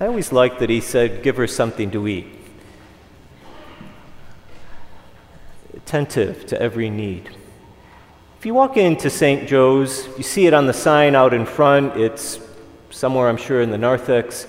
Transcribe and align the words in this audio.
I 0.00 0.06
always 0.06 0.32
liked 0.32 0.58
that 0.58 0.70
he 0.70 0.80
said, 0.80 1.22
Give 1.22 1.36
her 1.36 1.46
something 1.46 1.90
to 1.92 2.08
eat. 2.08 2.26
Attentive 5.72 6.46
to 6.46 6.60
every 6.60 6.90
need. 6.90 7.30
If 8.38 8.46
you 8.46 8.54
walk 8.54 8.76
into 8.76 9.08
St. 9.08 9.48
Joe's, 9.48 10.08
you 10.16 10.24
see 10.24 10.46
it 10.46 10.52
on 10.52 10.66
the 10.66 10.72
sign 10.72 11.14
out 11.14 11.32
in 11.32 11.46
front. 11.46 11.96
It's 11.96 12.40
somewhere, 12.90 13.28
I'm 13.28 13.36
sure, 13.36 13.62
in 13.62 13.70
the 13.70 13.78
narthex 13.78 14.46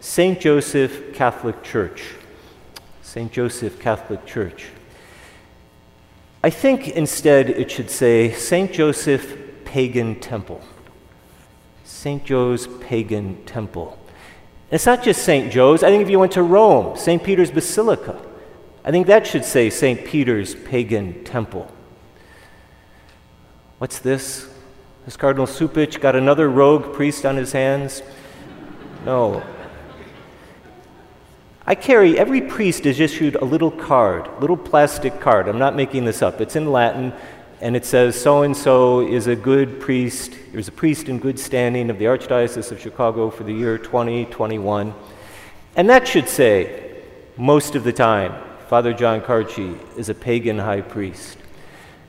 St. 0.00 0.40
Joseph 0.40 1.14
Catholic 1.14 1.62
Church. 1.62 2.02
St. 3.02 3.32
Joseph 3.32 3.80
Catholic 3.80 4.26
Church. 4.26 4.66
I 6.42 6.50
think 6.50 6.88
instead 6.88 7.50
it 7.50 7.70
should 7.70 7.90
say 7.90 8.32
St. 8.32 8.72
Joseph 8.72 9.64
Pagan 9.64 10.20
Temple. 10.20 10.60
St. 11.84 12.24
Joe's 12.24 12.66
Pagan 12.80 13.44
Temple. 13.44 13.98
It's 14.70 14.86
not 14.86 15.02
just 15.02 15.24
St. 15.24 15.52
Joe's. 15.52 15.82
I 15.82 15.90
think 15.90 16.02
if 16.02 16.10
you 16.10 16.18
went 16.18 16.32
to 16.32 16.42
Rome, 16.42 16.96
St. 16.96 17.22
Peter's 17.22 17.50
Basilica, 17.50 18.20
I 18.84 18.90
think 18.90 19.06
that 19.06 19.26
should 19.26 19.44
say 19.44 19.70
St. 19.70 20.04
Peter's 20.04 20.54
Pagan 20.54 21.24
Temple. 21.24 21.70
What's 23.78 23.98
this? 23.98 24.48
Has 25.04 25.16
Cardinal 25.16 25.46
Cupich 25.46 26.00
got 26.00 26.16
another 26.16 26.48
rogue 26.48 26.94
priest 26.94 27.24
on 27.24 27.36
his 27.36 27.52
hands? 27.52 28.02
No. 29.04 29.42
I 31.64 31.74
carry, 31.74 32.18
every 32.18 32.40
priest 32.40 32.86
is 32.86 32.98
issued 32.98 33.36
a 33.36 33.44
little 33.44 33.70
card, 33.70 34.28
little 34.40 34.56
plastic 34.56 35.20
card. 35.20 35.48
I'm 35.48 35.58
not 35.58 35.76
making 35.76 36.04
this 36.04 36.22
up. 36.22 36.40
It's 36.40 36.56
in 36.56 36.72
Latin, 36.72 37.12
and 37.60 37.74
it 37.74 37.84
says, 37.84 38.20
so 38.20 38.42
and 38.42 38.56
so 38.56 39.00
is 39.00 39.26
a 39.26 39.34
good 39.34 39.80
priest, 39.80 40.32
is 40.52 40.68
a 40.68 40.72
priest 40.72 41.08
in 41.08 41.18
good 41.18 41.38
standing 41.38 41.90
of 41.90 41.98
the 41.98 42.04
Archdiocese 42.04 42.70
of 42.70 42.80
Chicago 42.80 43.30
for 43.30 43.42
the 43.44 43.52
year 43.52 43.78
2021. 43.78 44.94
And 45.74 45.90
that 45.90 46.06
should 46.06 46.28
say, 46.28 47.02
most 47.36 47.74
of 47.74 47.84
the 47.84 47.92
time, 47.92 48.34
Father 48.68 48.92
John 48.92 49.20
Carci 49.20 49.76
is 49.96 50.08
a 50.08 50.14
pagan 50.14 50.58
high 50.58 50.82
priest. 50.82 51.38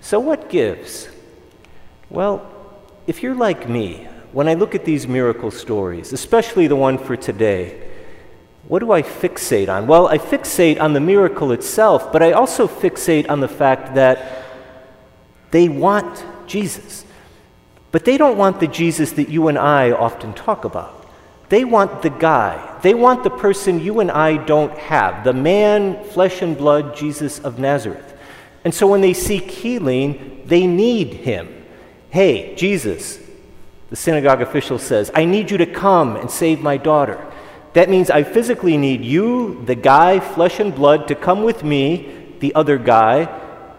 So 0.02 0.20
what 0.20 0.50
gives? 0.50 1.10
Well, 2.10 2.48
if 3.08 3.24
you're 3.24 3.36
like 3.36 3.68
me, 3.68 4.08
when 4.32 4.48
I 4.48 4.54
look 4.54 4.76
at 4.76 4.86
these 4.86 5.08
miracle 5.08 5.52
stories, 5.52 6.14
especially 6.14 6.68
the 6.68 6.76
one 6.76 6.98
for 6.98 7.16
today, 7.16 7.90
what 8.68 8.80
do 8.80 8.92
I 8.92 9.02
fixate 9.02 9.68
on? 9.68 9.88
Well, 9.88 10.08
I 10.08 10.20
fixate 10.20 10.80
on 10.80 10.94
the 10.94 11.00
miracle 11.00 11.52
itself, 11.52 12.12
but 12.12 12.22
I 12.22 12.34
also 12.34 12.68
fixate 12.68 13.28
on 13.30 13.40
the 13.40 13.48
fact 13.48 13.96
that 13.96 14.39
they 15.52 15.70
want 15.70 16.24
Jesus. 16.48 17.06
But 17.92 18.06
they 18.06 18.18
don't 18.18 18.38
want 18.38 18.60
the 18.60 18.68
Jesus 18.68 19.12
that 19.14 19.30
you 19.30 19.48
and 19.48 19.58
I 19.58 19.92
often 19.92 20.34
talk 20.34 20.64
about. 20.66 21.08
They 21.50 21.66
want 21.66 22.04
the 22.04 22.12
guy. 22.12 22.78
They 22.84 22.94
want 22.94 23.24
the 23.24 23.32
person 23.32 23.80
you 23.80 24.00
and 24.00 24.12
I 24.12 24.38
don't 24.38 24.78
have, 24.78 25.24
the 25.24 25.34
man, 25.34 26.04
flesh 26.06 26.42
and 26.44 26.56
blood, 26.56 26.96
Jesus 26.96 27.40
of 27.40 27.58
Nazareth. 27.58 28.16
And 28.64 28.74
so 28.74 28.88
when 28.88 29.02
they 29.02 29.14
seek 29.14 29.50
healing, 29.50 30.44
they 30.46 30.68
need 30.68 31.14
him. 31.14 31.66
Hey, 32.12 32.54
Jesus, 32.56 33.20
the 33.90 33.96
synagogue 33.96 34.42
official 34.42 34.78
says, 34.78 35.10
I 35.16 35.26
need 35.26 35.50
you 35.50 35.58
to 35.58 35.66
come 35.66 36.16
and 36.16 36.30
save 36.30 36.62
my 36.62 36.78
daughter. 36.78 37.26
That 37.74 37.90
means 37.90 38.10
I 38.12 38.24
physically 38.24 38.78
need 38.78 39.04
you, 39.04 39.64
the 39.66 39.76
guy, 39.76 40.20
flesh 40.20 40.60
and 40.60 40.74
blood, 40.74 41.08
to 41.08 41.16
come 41.16 41.44
with 41.44 41.64
me, 41.64 42.36
the 42.40 42.54
other 42.54 42.78
guy, 42.78 43.24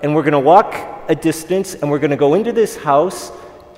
and 0.02 0.14
we're 0.14 0.22
going 0.22 0.32
to 0.32 0.40
walk 0.40 0.89
a 1.10 1.14
distance 1.14 1.74
and 1.74 1.90
we're 1.90 1.98
going 1.98 2.10
to 2.10 2.16
go 2.16 2.34
into 2.34 2.52
this 2.52 2.76
house 2.76 3.30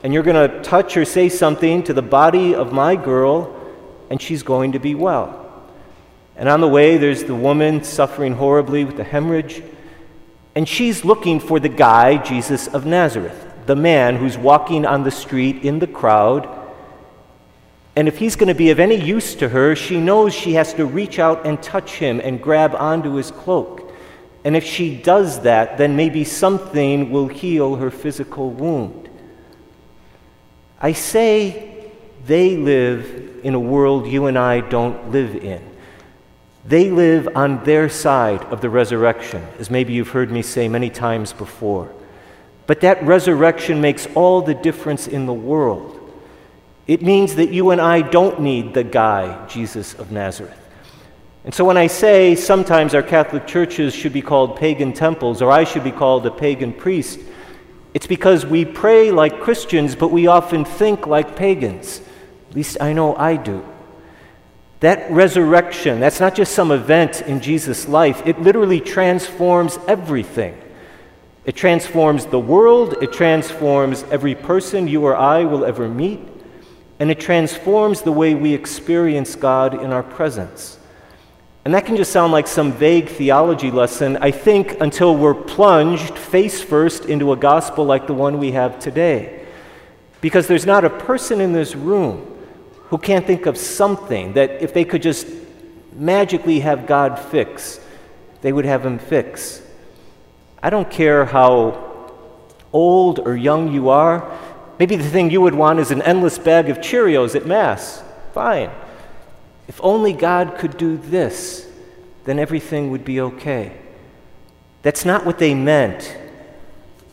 and 0.04 0.12
you're 0.12 0.22
going 0.22 0.50
to 0.50 0.62
touch 0.62 0.96
or 0.96 1.04
say 1.04 1.28
something 1.28 1.82
to 1.82 1.92
the 1.92 2.02
body 2.02 2.54
of 2.54 2.72
my 2.72 2.94
girl 2.94 3.58
and 4.10 4.20
she's 4.20 4.42
going 4.42 4.72
to 4.72 4.78
be 4.78 4.94
well. 4.94 5.38
And 6.36 6.48
on 6.48 6.60
the 6.60 6.68
way, 6.68 6.96
there's 6.96 7.24
the 7.24 7.34
woman 7.34 7.82
suffering 7.82 8.34
horribly 8.34 8.84
with 8.84 8.96
the 8.96 9.04
hemorrhage, 9.04 9.62
and 10.54 10.68
she's 10.68 11.04
looking 11.04 11.40
for 11.40 11.60
the 11.60 11.68
guy, 11.68 12.16
Jesus 12.16 12.68
of 12.68 12.86
Nazareth, 12.86 13.52
the 13.66 13.76
man 13.76 14.16
who's 14.16 14.38
walking 14.38 14.86
on 14.86 15.02
the 15.02 15.10
street 15.10 15.64
in 15.64 15.78
the 15.78 15.86
crowd 15.86 16.46
and 17.94 18.08
if 18.08 18.18
he's 18.18 18.36
going 18.36 18.48
to 18.48 18.54
be 18.54 18.70
of 18.70 18.80
any 18.80 18.96
use 18.96 19.34
to 19.36 19.48
her, 19.50 19.76
she 19.76 20.00
knows 20.00 20.32
she 20.32 20.54
has 20.54 20.72
to 20.74 20.86
reach 20.86 21.18
out 21.18 21.46
and 21.46 21.62
touch 21.62 21.92
him 21.92 22.20
and 22.20 22.42
grab 22.42 22.74
onto 22.74 23.12
his 23.14 23.30
cloak. 23.30 23.81
And 24.44 24.56
if 24.56 24.64
she 24.64 24.96
does 24.96 25.40
that, 25.42 25.78
then 25.78 25.94
maybe 25.94 26.24
something 26.24 27.10
will 27.10 27.28
heal 27.28 27.76
her 27.76 27.90
physical 27.90 28.50
wound. 28.50 29.08
I 30.80 30.92
say 30.92 31.90
they 32.26 32.56
live 32.56 33.40
in 33.44 33.54
a 33.54 33.60
world 33.60 34.06
you 34.06 34.26
and 34.26 34.36
I 34.36 34.60
don't 34.60 35.10
live 35.10 35.36
in. 35.36 35.62
They 36.64 36.90
live 36.90 37.28
on 37.34 37.64
their 37.64 37.88
side 37.88 38.42
of 38.44 38.60
the 38.60 38.70
resurrection, 38.70 39.44
as 39.58 39.70
maybe 39.70 39.92
you've 39.92 40.10
heard 40.10 40.30
me 40.30 40.42
say 40.42 40.68
many 40.68 40.90
times 40.90 41.32
before. 41.32 41.92
But 42.66 42.80
that 42.80 43.02
resurrection 43.02 43.80
makes 43.80 44.06
all 44.14 44.42
the 44.42 44.54
difference 44.54 45.08
in 45.08 45.26
the 45.26 45.32
world. 45.32 45.98
It 46.86 47.02
means 47.02 47.34
that 47.36 47.50
you 47.50 47.70
and 47.70 47.80
I 47.80 48.02
don't 48.02 48.40
need 48.40 48.74
the 48.74 48.84
guy, 48.84 49.46
Jesus 49.46 49.94
of 49.94 50.12
Nazareth. 50.12 50.61
And 51.44 51.52
so 51.52 51.64
when 51.64 51.76
I 51.76 51.88
say 51.88 52.36
sometimes 52.36 52.94
our 52.94 53.02
Catholic 53.02 53.46
churches 53.46 53.94
should 53.94 54.12
be 54.12 54.22
called 54.22 54.56
pagan 54.56 54.92
temples 54.92 55.42
or 55.42 55.50
I 55.50 55.64
should 55.64 55.82
be 55.82 55.90
called 55.90 56.24
a 56.26 56.30
pagan 56.30 56.72
priest, 56.72 57.18
it's 57.94 58.06
because 58.06 58.46
we 58.46 58.64
pray 58.64 59.10
like 59.10 59.40
Christians, 59.40 59.94
but 59.96 60.08
we 60.08 60.26
often 60.26 60.64
think 60.64 61.06
like 61.06 61.36
pagans. 61.36 62.00
At 62.50 62.56
least 62.56 62.76
I 62.80 62.92
know 62.92 63.16
I 63.16 63.36
do. 63.36 63.64
That 64.80 65.10
resurrection, 65.10 66.00
that's 66.00 66.20
not 66.20 66.34
just 66.34 66.54
some 66.54 66.70
event 66.70 67.22
in 67.22 67.40
Jesus' 67.40 67.88
life, 67.88 68.26
it 68.26 68.40
literally 68.40 68.80
transforms 68.80 69.78
everything. 69.86 70.56
It 71.44 71.56
transforms 71.56 72.26
the 72.26 72.38
world, 72.38 72.96
it 73.02 73.12
transforms 73.12 74.04
every 74.10 74.34
person 74.34 74.86
you 74.86 75.04
or 75.04 75.16
I 75.16 75.44
will 75.44 75.64
ever 75.64 75.88
meet 75.88 76.20
and 77.02 77.10
it 77.10 77.18
transforms 77.18 78.02
the 78.02 78.12
way 78.12 78.34
we 78.34 78.54
experience 78.54 79.34
God 79.34 79.74
in 79.74 79.92
our 79.92 80.04
presence. 80.04 80.78
And 81.64 81.74
that 81.74 81.86
can 81.86 81.96
just 81.96 82.12
sound 82.12 82.32
like 82.32 82.48
some 82.48 82.72
vague 82.72 83.08
theology 83.08 83.70
lesson, 83.70 84.16
I 84.16 84.32
think, 84.32 84.80
until 84.80 85.16
we're 85.16 85.34
plunged 85.34 86.18
face 86.18 86.60
first 86.60 87.04
into 87.04 87.32
a 87.32 87.36
gospel 87.36 87.84
like 87.84 88.08
the 88.08 88.14
one 88.14 88.38
we 88.38 88.52
have 88.52 88.80
today. 88.80 89.46
Because 90.20 90.48
there's 90.48 90.66
not 90.66 90.84
a 90.84 90.90
person 90.90 91.40
in 91.40 91.52
this 91.52 91.76
room 91.76 92.28
who 92.88 92.98
can't 92.98 93.26
think 93.26 93.46
of 93.46 93.56
something 93.56 94.32
that 94.32 94.60
if 94.60 94.74
they 94.74 94.84
could 94.84 95.02
just 95.02 95.26
magically 95.92 96.60
have 96.60 96.86
God 96.86 97.18
fix, 97.18 97.78
they 98.40 98.52
would 98.52 98.64
have 98.64 98.84
Him 98.84 98.98
fix. 98.98 99.62
I 100.62 100.70
don't 100.70 100.90
care 100.90 101.24
how 101.24 102.10
old 102.72 103.20
or 103.20 103.36
young 103.36 103.72
you 103.72 103.88
are. 103.88 104.36
Maybe 104.78 104.96
the 104.96 105.08
thing 105.08 105.30
you 105.30 105.40
would 105.40 105.54
want 105.54 105.78
is 105.78 105.92
an 105.92 106.02
endless 106.02 106.38
bag 106.38 106.70
of 106.70 106.78
Cheerios 106.78 107.36
at 107.36 107.46
Mass. 107.46 108.02
Fine. 108.32 108.70
If 109.72 109.80
only 109.82 110.12
God 110.12 110.58
could 110.58 110.76
do 110.76 110.98
this, 110.98 111.66
then 112.26 112.38
everything 112.38 112.90
would 112.90 113.06
be 113.06 113.22
okay. 113.22 113.74
That's 114.82 115.06
not 115.06 115.24
what 115.24 115.38
they 115.38 115.54
meant 115.54 116.14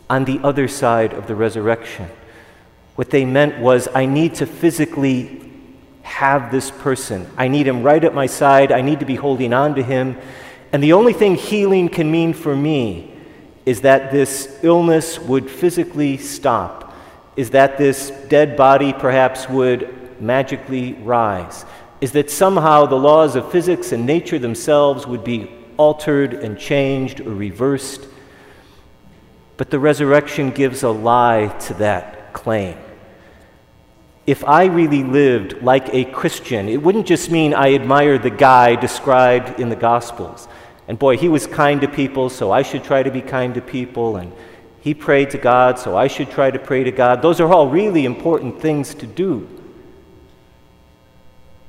on 0.09 0.25
the 0.25 0.41
other 0.43 0.67
side 0.67 1.13
of 1.13 1.25
the 1.25 1.35
resurrection. 1.35 2.09
What 2.95 3.11
they 3.11 3.23
meant 3.23 3.59
was, 3.59 3.87
I 3.95 4.07
need 4.07 4.35
to 4.35 4.45
physically 4.45 5.49
have 6.01 6.51
this 6.51 6.69
person. 6.69 7.31
I 7.37 7.47
need 7.47 7.65
him 7.65 7.81
right 7.81 8.03
at 8.03 8.13
my 8.13 8.25
side. 8.25 8.73
I 8.73 8.81
need 8.81 8.99
to 8.99 9.05
be 9.05 9.15
holding 9.15 9.53
on 9.53 9.75
to 9.75 9.81
him. 9.81 10.17
And 10.73 10.83
the 10.83 10.91
only 10.91 11.13
thing 11.13 11.35
healing 11.35 11.87
can 11.87 12.11
mean 12.11 12.33
for 12.33 12.53
me 12.53 13.13
is 13.65 13.79
that 13.81 14.11
this 14.11 14.59
illness 14.63 15.17
would 15.17 15.49
physically 15.49 16.17
stop 16.17 16.93
is 17.37 17.51
that 17.51 17.77
this 17.77 18.09
dead 18.27 18.57
body 18.57 18.91
perhaps 18.91 19.47
would 19.47 20.21
magically 20.21 20.91
rise, 20.95 21.63
is 22.01 22.13
that 22.13 22.31
somehow 22.31 22.85
the 22.85 22.95
laws 22.95 23.35
of 23.35 23.51
physics 23.51 23.91
and 23.91 24.05
nature 24.05 24.39
themselves 24.39 25.05
would 25.05 25.23
be 25.23 25.51
altered 25.77 26.33
and 26.33 26.57
changed 26.57 27.21
or 27.21 27.33
reversed. 27.33 28.07
But 29.57 29.69
the 29.69 29.79
resurrection 29.79 30.51
gives 30.51 30.83
a 30.83 30.89
lie 30.89 31.47
to 31.67 31.73
that 31.75 32.33
claim. 32.33 32.77
If 34.25 34.45
I 34.45 34.65
really 34.65 35.03
lived 35.03 35.61
like 35.61 35.93
a 35.93 36.05
Christian, 36.05 36.69
it 36.69 36.81
wouldn't 36.81 37.07
just 37.07 37.31
mean 37.31 37.53
I 37.53 37.69
admired 37.69 38.23
the 38.23 38.29
guy 38.29 38.75
described 38.75 39.59
in 39.59 39.69
the 39.69 39.75
Gospels. 39.75 40.47
And 40.87 40.97
boy, 40.97 41.17
he 41.17 41.27
was 41.27 41.47
kind 41.47 41.81
to 41.81 41.87
people, 41.87 42.29
so 42.29 42.51
I 42.51 42.61
should 42.61 42.83
try 42.83 43.03
to 43.03 43.11
be 43.11 43.21
kind 43.21 43.53
to 43.55 43.61
people. 43.61 44.17
And 44.17 44.31
he 44.81 44.93
prayed 44.93 45.31
to 45.31 45.37
God, 45.37 45.77
so 45.77 45.97
I 45.97 46.07
should 46.07 46.29
try 46.29 46.51
to 46.51 46.59
pray 46.59 46.83
to 46.83 46.91
God. 46.91 47.21
Those 47.21 47.39
are 47.39 47.51
all 47.51 47.67
really 47.67 48.05
important 48.05 48.61
things 48.61 48.93
to 48.95 49.07
do. 49.07 49.58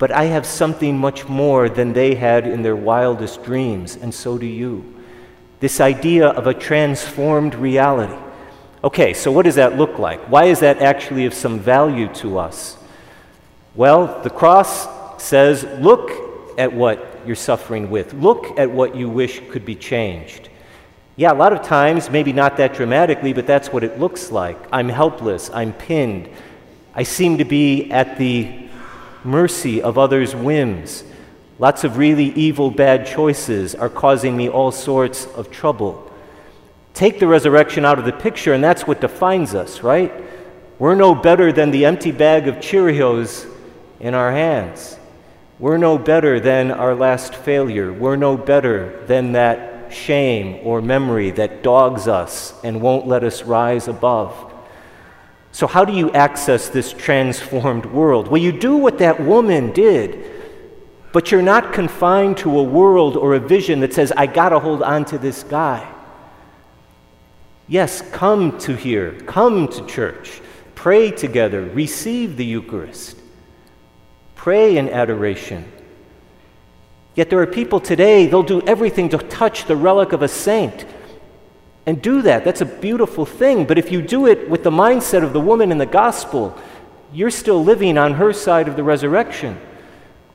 But 0.00 0.10
I 0.10 0.24
have 0.24 0.46
something 0.46 0.96
much 0.96 1.28
more 1.28 1.68
than 1.68 1.92
they 1.92 2.14
had 2.14 2.46
in 2.46 2.62
their 2.62 2.74
wildest 2.74 3.42
dreams, 3.42 3.96
and 3.96 4.14
so 4.14 4.38
do 4.38 4.46
you. 4.46 4.94
This 5.60 5.78
idea 5.78 6.28
of 6.28 6.46
a 6.46 6.54
transformed 6.54 7.54
reality. 7.54 8.16
Okay, 8.82 9.12
so 9.12 9.30
what 9.30 9.44
does 9.44 9.56
that 9.56 9.76
look 9.76 9.98
like? 9.98 10.18
Why 10.30 10.44
is 10.46 10.60
that 10.60 10.78
actually 10.78 11.26
of 11.26 11.34
some 11.34 11.60
value 11.60 12.08
to 12.14 12.38
us? 12.38 12.78
Well, 13.74 14.22
the 14.22 14.30
cross 14.30 14.88
says, 15.22 15.64
look 15.80 16.10
at 16.58 16.72
what 16.72 17.20
you're 17.26 17.36
suffering 17.36 17.90
with. 17.90 18.14
Look 18.14 18.58
at 18.58 18.70
what 18.70 18.96
you 18.96 19.10
wish 19.10 19.42
could 19.50 19.66
be 19.66 19.74
changed. 19.74 20.48
Yeah, 21.16 21.32
a 21.32 21.34
lot 21.34 21.52
of 21.52 21.60
times, 21.60 22.08
maybe 22.08 22.32
not 22.32 22.56
that 22.56 22.72
dramatically, 22.72 23.34
but 23.34 23.46
that's 23.46 23.70
what 23.70 23.84
it 23.84 24.00
looks 24.00 24.32
like. 24.32 24.56
I'm 24.72 24.88
helpless. 24.88 25.50
I'm 25.52 25.74
pinned. 25.74 26.30
I 26.94 27.02
seem 27.02 27.36
to 27.36 27.44
be 27.44 27.90
at 27.90 28.16
the 28.16 28.69
mercy 29.24 29.82
of 29.82 29.98
others' 29.98 30.34
whims. 30.34 31.04
Lots 31.58 31.84
of 31.84 31.98
really 31.98 32.32
evil, 32.32 32.70
bad 32.70 33.06
choices 33.06 33.74
are 33.74 33.88
causing 33.88 34.36
me 34.36 34.48
all 34.48 34.72
sorts 34.72 35.26
of 35.26 35.50
trouble. 35.50 36.10
Take 36.94 37.20
the 37.20 37.26
resurrection 37.26 37.84
out 37.84 37.98
of 37.98 38.04
the 38.04 38.12
picture, 38.12 38.52
and 38.52 38.64
that's 38.64 38.86
what 38.86 39.00
defines 39.00 39.54
us, 39.54 39.82
right? 39.82 40.12
We're 40.78 40.94
no 40.94 41.14
better 41.14 41.52
than 41.52 41.70
the 41.70 41.84
empty 41.84 42.12
bag 42.12 42.48
of 42.48 42.56
Cheerios 42.56 43.46
in 44.00 44.14
our 44.14 44.32
hands. 44.32 44.98
We're 45.58 45.76
no 45.76 45.98
better 45.98 46.40
than 46.40 46.70
our 46.70 46.94
last 46.94 47.34
failure. 47.34 47.92
We're 47.92 48.16
no 48.16 48.38
better 48.38 49.04
than 49.06 49.32
that 49.32 49.92
shame 49.92 50.60
or 50.64 50.80
memory 50.80 51.30
that 51.32 51.62
dogs 51.62 52.08
us 52.08 52.54
and 52.64 52.80
won't 52.80 53.06
let 53.06 53.24
us 53.24 53.42
rise 53.42 53.86
above. 53.88 54.49
So, 55.52 55.66
how 55.66 55.84
do 55.84 55.92
you 55.92 56.10
access 56.12 56.68
this 56.68 56.92
transformed 56.92 57.86
world? 57.86 58.28
Well, 58.28 58.40
you 58.40 58.52
do 58.52 58.76
what 58.76 58.98
that 58.98 59.20
woman 59.20 59.72
did, 59.72 60.24
but 61.12 61.32
you're 61.32 61.42
not 61.42 61.72
confined 61.72 62.36
to 62.38 62.58
a 62.58 62.62
world 62.62 63.16
or 63.16 63.34
a 63.34 63.40
vision 63.40 63.80
that 63.80 63.92
says, 63.92 64.12
I 64.16 64.26
got 64.26 64.50
to 64.50 64.60
hold 64.60 64.82
on 64.82 65.04
to 65.06 65.18
this 65.18 65.42
guy. 65.42 65.90
Yes, 67.66 68.02
come 68.12 68.58
to 68.60 68.74
here, 68.74 69.12
come 69.26 69.68
to 69.68 69.86
church, 69.86 70.40
pray 70.74 71.10
together, 71.10 71.62
receive 71.62 72.36
the 72.36 72.44
Eucharist, 72.44 73.16
pray 74.34 74.76
in 74.76 74.88
adoration. 74.88 75.70
Yet 77.14 77.28
there 77.28 77.40
are 77.40 77.46
people 77.46 77.80
today, 77.80 78.26
they'll 78.26 78.42
do 78.42 78.62
everything 78.62 79.08
to 79.10 79.18
touch 79.18 79.66
the 79.66 79.76
relic 79.76 80.12
of 80.12 80.22
a 80.22 80.28
saint. 80.28 80.86
And 81.90 82.00
do 82.00 82.22
that. 82.22 82.44
That's 82.44 82.60
a 82.60 82.66
beautiful 82.66 83.26
thing. 83.26 83.64
But 83.64 83.76
if 83.76 83.90
you 83.90 84.00
do 84.00 84.28
it 84.28 84.48
with 84.48 84.62
the 84.62 84.70
mindset 84.70 85.24
of 85.24 85.32
the 85.32 85.40
woman 85.40 85.72
in 85.72 85.78
the 85.78 85.86
gospel, 85.86 86.56
you're 87.12 87.32
still 87.32 87.64
living 87.64 87.98
on 87.98 88.14
her 88.14 88.32
side 88.32 88.68
of 88.68 88.76
the 88.76 88.84
resurrection. 88.84 89.60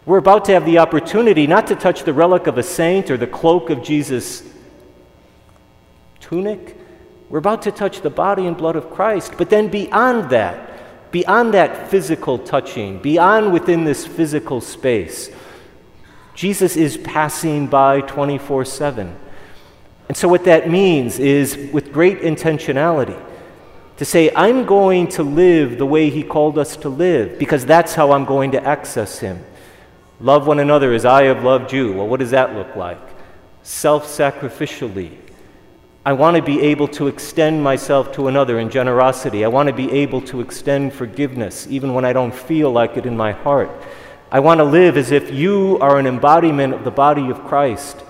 We're 0.05 0.17
about 0.17 0.43
to 0.45 0.51
have 0.51 0.65
the 0.65 0.79
opportunity 0.79 1.47
not 1.47 1.67
to 1.67 1.75
touch 1.77 2.03
the 2.03 2.11
relic 2.11 2.47
of 2.47 2.57
a 2.57 2.63
saint 2.63 3.09
or 3.09 3.15
the 3.15 3.25
cloak 3.25 3.69
of 3.69 3.81
Jesus' 3.81 4.43
tunic, 6.19 6.75
we're 7.29 7.39
about 7.39 7.61
to 7.61 7.71
touch 7.71 8.01
the 8.01 8.09
body 8.09 8.47
and 8.47 8.57
blood 8.57 8.75
of 8.75 8.89
Christ. 8.89 9.35
But 9.37 9.49
then 9.49 9.69
beyond 9.69 10.31
that, 10.31 11.11
beyond 11.13 11.53
that 11.53 11.89
physical 11.89 12.37
touching, 12.37 12.99
beyond 12.99 13.53
within 13.53 13.85
this 13.85 14.05
physical 14.05 14.59
space, 14.59 15.31
Jesus 16.33 16.75
is 16.75 16.97
passing 16.97 17.67
by 17.67 18.01
24 18.01 18.65
7. 18.65 19.24
And 20.07 20.15
so, 20.15 20.27
what 20.27 20.43
that 20.45 20.69
means 20.69 21.19
is 21.19 21.57
with 21.73 21.91
great 21.91 22.21
intentionality 22.21 23.19
to 23.97 24.05
say, 24.05 24.31
I'm 24.35 24.65
going 24.65 25.07
to 25.09 25.23
live 25.23 25.77
the 25.77 25.85
way 25.85 26.09
He 26.09 26.23
called 26.23 26.57
us 26.57 26.75
to 26.77 26.89
live 26.89 27.39
because 27.39 27.65
that's 27.65 27.95
how 27.95 28.11
I'm 28.11 28.25
going 28.25 28.51
to 28.51 28.63
access 28.63 29.19
Him. 29.19 29.43
Love 30.19 30.47
one 30.47 30.59
another 30.59 30.93
as 30.93 31.05
I 31.05 31.23
have 31.23 31.43
loved 31.43 31.73
you. 31.73 31.93
Well, 31.93 32.07
what 32.07 32.19
does 32.19 32.31
that 32.31 32.53
look 32.53 32.75
like? 32.75 32.99
Self 33.63 34.05
sacrificially, 34.05 35.17
I 36.05 36.13
want 36.13 36.37
to 36.37 36.43
be 36.43 36.61
able 36.61 36.87
to 36.89 37.07
extend 37.07 37.63
myself 37.63 38.11
to 38.13 38.27
another 38.27 38.59
in 38.59 38.69
generosity. 38.69 39.43
I 39.43 39.47
want 39.47 39.67
to 39.67 39.73
be 39.73 39.91
able 39.91 40.21
to 40.21 40.39
extend 40.39 40.93
forgiveness 40.93 41.65
even 41.67 41.95
when 41.95 42.05
I 42.05 42.13
don't 42.13 42.33
feel 42.33 42.71
like 42.71 42.95
it 42.95 43.07
in 43.07 43.17
my 43.17 43.31
heart. 43.31 43.71
I 44.31 44.39
want 44.39 44.59
to 44.59 44.65
live 44.65 44.97
as 44.97 45.11
if 45.11 45.33
you 45.33 45.79
are 45.81 45.97
an 45.97 46.05
embodiment 46.05 46.75
of 46.75 46.83
the 46.83 46.91
body 46.91 47.29
of 47.29 47.43
Christ. 47.45 48.03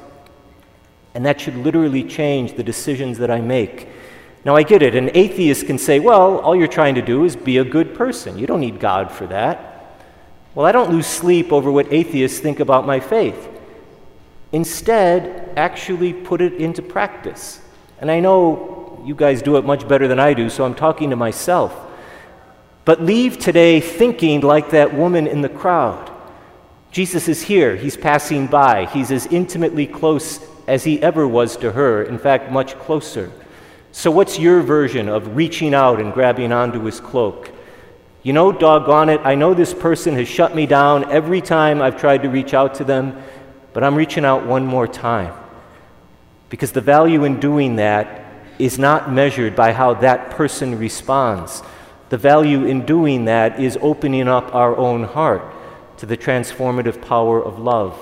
And 1.15 1.25
that 1.25 1.41
should 1.41 1.55
literally 1.55 2.03
change 2.03 2.53
the 2.53 2.63
decisions 2.63 3.17
that 3.17 3.31
I 3.31 3.41
make. 3.41 3.87
Now, 4.43 4.55
I 4.55 4.61
get 4.61 4.83
it. 4.83 4.95
An 4.95 5.09
atheist 5.15 5.65
can 5.65 5.79
say, 5.79 5.99
well, 5.99 6.37
all 6.39 6.55
you're 6.55 6.67
trying 6.67 6.95
to 6.95 7.01
do 7.01 7.23
is 7.23 7.35
be 7.35 7.57
a 7.57 7.63
good 7.63 7.95
person. 7.95 8.37
You 8.37 8.45
don't 8.45 8.59
need 8.59 8.79
God 8.79 9.11
for 9.11 9.25
that. 9.27 9.97
Well, 10.53 10.65
I 10.65 10.71
don't 10.71 10.91
lose 10.91 11.07
sleep 11.07 11.51
over 11.51 11.71
what 11.71 11.91
atheists 11.91 12.39
think 12.39 12.59
about 12.59 12.85
my 12.85 12.99
faith. 12.99 13.49
Instead, 14.51 15.53
actually 15.57 16.13
put 16.13 16.41
it 16.41 16.53
into 16.53 16.81
practice. 16.81 17.59
And 17.99 18.11
I 18.11 18.19
know 18.19 19.01
you 19.05 19.15
guys 19.15 19.41
do 19.41 19.57
it 19.57 19.65
much 19.65 19.87
better 19.87 20.07
than 20.07 20.19
I 20.19 20.33
do, 20.33 20.49
so 20.49 20.65
I'm 20.65 20.75
talking 20.75 21.09
to 21.09 21.15
myself. 21.15 21.73
But 22.83 23.01
leave 23.01 23.39
today 23.39 23.79
thinking 23.79 24.41
like 24.41 24.69
that 24.71 24.93
woman 24.93 25.27
in 25.27 25.41
the 25.41 25.49
crowd. 25.49 26.11
Jesus 26.91 27.27
is 27.27 27.41
here, 27.41 27.75
he's 27.75 27.97
passing 27.97 28.47
by, 28.47 28.85
he's 28.85 29.11
as 29.11 29.25
intimately 29.27 29.87
close 29.87 30.39
as 30.67 30.83
he 30.83 31.01
ever 31.01 31.27
was 31.27 31.57
to 31.57 31.71
her, 31.71 32.03
in 32.03 32.17
fact, 32.17 32.51
much 32.51 32.77
closer. 32.79 33.31
So, 33.91 34.11
what's 34.11 34.37
your 34.39 34.61
version 34.61 35.07
of 35.07 35.35
reaching 35.35 35.73
out 35.73 36.01
and 36.01 36.13
grabbing 36.13 36.51
onto 36.51 36.83
his 36.83 36.99
cloak? 36.99 37.51
You 38.23 38.33
know, 38.33 38.51
doggone 38.51 39.09
it, 39.09 39.21
I 39.23 39.35
know 39.35 39.53
this 39.53 39.73
person 39.73 40.15
has 40.15 40.27
shut 40.27 40.55
me 40.55 40.65
down 40.65 41.11
every 41.11 41.41
time 41.41 41.81
I've 41.81 41.99
tried 41.99 42.23
to 42.23 42.29
reach 42.29 42.53
out 42.53 42.75
to 42.75 42.83
them, 42.83 43.21
but 43.71 43.83
I'm 43.83 43.95
reaching 43.95 44.25
out 44.25 44.45
one 44.45 44.65
more 44.65 44.87
time. 44.87 45.33
Because 46.49 46.71
the 46.71 46.81
value 46.81 47.23
in 47.23 47.39
doing 47.39 47.75
that 47.75 48.25
is 48.57 48.79
not 48.79 49.11
measured 49.11 49.55
by 49.55 49.73
how 49.73 49.93
that 49.95 50.31
person 50.31 50.79
responds. 50.79 51.61
The 52.09 52.17
value 52.17 52.65
in 52.65 52.85
doing 52.85 53.25
that 53.25 53.59
is 53.59 53.77
opening 53.81 54.27
up 54.27 54.53
our 54.55 54.75
own 54.75 55.03
heart 55.03 55.43
to 55.97 56.05
the 56.05 56.17
transformative 56.17 57.01
power 57.01 57.43
of 57.43 57.59
love. 57.59 57.97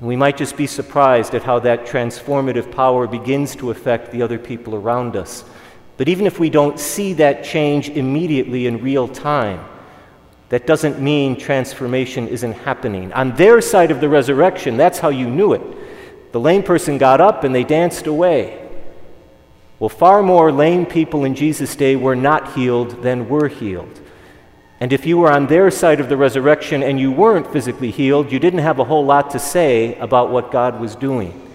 And 0.00 0.08
we 0.08 0.16
might 0.16 0.38
just 0.38 0.56
be 0.56 0.66
surprised 0.66 1.34
at 1.34 1.42
how 1.42 1.58
that 1.60 1.86
transformative 1.86 2.72
power 2.72 3.06
begins 3.06 3.54
to 3.56 3.70
affect 3.70 4.10
the 4.10 4.22
other 4.22 4.38
people 4.38 4.74
around 4.74 5.14
us. 5.14 5.44
But 5.98 6.08
even 6.08 6.26
if 6.26 6.40
we 6.40 6.48
don't 6.48 6.80
see 6.80 7.12
that 7.14 7.44
change 7.44 7.90
immediately 7.90 8.66
in 8.66 8.82
real 8.82 9.06
time, 9.06 9.62
that 10.48 10.66
doesn't 10.66 10.98
mean 10.98 11.36
transformation 11.36 12.26
isn't 12.26 12.52
happening. 12.52 13.12
On 13.12 13.36
their 13.36 13.60
side 13.60 13.90
of 13.90 14.00
the 14.00 14.08
resurrection, 14.08 14.78
that's 14.78 14.98
how 14.98 15.10
you 15.10 15.28
knew 15.28 15.52
it. 15.52 15.62
The 16.32 16.40
lame 16.40 16.62
person 16.62 16.96
got 16.96 17.20
up 17.20 17.44
and 17.44 17.54
they 17.54 17.64
danced 17.64 18.06
away. 18.06 18.56
Well, 19.78 19.90
far 19.90 20.22
more 20.22 20.50
lame 20.50 20.86
people 20.86 21.24
in 21.24 21.34
Jesus' 21.34 21.76
day 21.76 21.94
were 21.96 22.16
not 22.16 22.54
healed 22.54 23.02
than 23.02 23.28
were 23.28 23.48
healed. 23.48 24.00
And 24.80 24.94
if 24.94 25.04
you 25.04 25.18
were 25.18 25.30
on 25.30 25.46
their 25.46 25.70
side 25.70 26.00
of 26.00 26.08
the 26.08 26.16
resurrection 26.16 26.82
and 26.82 26.98
you 26.98 27.12
weren't 27.12 27.52
physically 27.52 27.90
healed, 27.90 28.32
you 28.32 28.38
didn't 28.38 28.60
have 28.60 28.78
a 28.78 28.84
whole 28.84 29.04
lot 29.04 29.30
to 29.32 29.38
say 29.38 29.94
about 29.96 30.30
what 30.30 30.50
God 30.50 30.80
was 30.80 30.96
doing. 30.96 31.48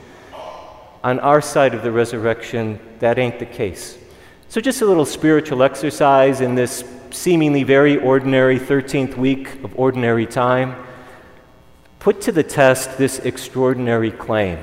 On 1.04 1.20
our 1.20 1.42
side 1.42 1.74
of 1.74 1.82
the 1.82 1.92
resurrection, 1.92 2.80
that 3.00 3.18
ain't 3.18 3.40
the 3.40 3.46
case. 3.46 3.98
So, 4.48 4.62
just 4.62 4.82
a 4.82 4.86
little 4.86 5.06
spiritual 5.06 5.64
exercise 5.64 6.40
in 6.40 6.54
this 6.54 6.84
seemingly 7.10 7.64
very 7.64 7.98
ordinary 7.98 8.60
13th 8.60 9.18
week 9.18 9.64
of 9.64 9.78
ordinary 9.78 10.28
time 10.28 10.76
put 12.00 12.22
to 12.22 12.32
the 12.32 12.44
test 12.44 13.00
this 13.00 13.18
extraordinary 13.20 14.12
claim. 14.12 14.60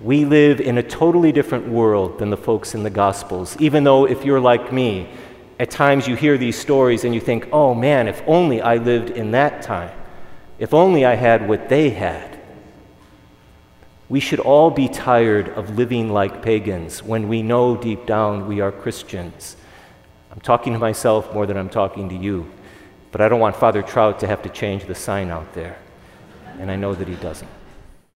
We 0.00 0.24
live 0.24 0.60
in 0.60 0.78
a 0.78 0.82
totally 0.82 1.32
different 1.32 1.68
world 1.68 2.18
than 2.18 2.30
the 2.30 2.36
folks 2.38 2.74
in 2.74 2.82
the 2.82 2.88
Gospels, 2.88 3.54
even 3.60 3.84
though 3.84 4.06
if 4.06 4.24
you're 4.24 4.40
like 4.40 4.72
me, 4.72 5.10
at 5.60 5.70
times 5.70 6.08
you 6.08 6.16
hear 6.16 6.38
these 6.38 6.58
stories 6.58 7.04
and 7.04 7.14
you 7.14 7.20
think, 7.20 7.46
oh 7.52 7.74
man, 7.74 8.08
if 8.08 8.22
only 8.26 8.62
I 8.62 8.76
lived 8.76 9.10
in 9.10 9.32
that 9.32 9.60
time, 9.60 9.94
if 10.58 10.72
only 10.72 11.04
I 11.04 11.14
had 11.14 11.46
what 11.46 11.68
they 11.68 11.90
had. 11.90 12.40
We 14.08 14.20
should 14.20 14.40
all 14.40 14.70
be 14.70 14.88
tired 14.88 15.50
of 15.50 15.76
living 15.76 16.08
like 16.10 16.40
pagans 16.40 17.02
when 17.02 17.28
we 17.28 17.42
know 17.42 17.76
deep 17.76 18.06
down 18.06 18.48
we 18.48 18.62
are 18.62 18.72
Christians. 18.72 19.58
I'm 20.32 20.40
talking 20.40 20.72
to 20.72 20.78
myself 20.78 21.32
more 21.34 21.44
than 21.44 21.58
I'm 21.58 21.68
talking 21.68 22.08
to 22.08 22.16
you, 22.16 22.50
but 23.12 23.20
I 23.20 23.28
don't 23.28 23.38
want 23.38 23.54
Father 23.54 23.82
Trout 23.82 24.18
to 24.20 24.26
have 24.26 24.42
to 24.44 24.48
change 24.48 24.86
the 24.86 24.94
sign 24.94 25.28
out 25.30 25.52
there 25.52 25.78
and 26.58 26.70
I 26.70 26.76
know 26.76 26.94
that 26.94 27.06
He 27.06 27.16
doesn't. 27.16 27.59